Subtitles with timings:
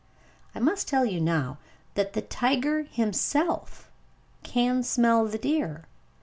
[0.55, 1.59] I must tell you now
[1.93, 3.91] that the tiger himself
[4.41, 5.83] can smell the deer.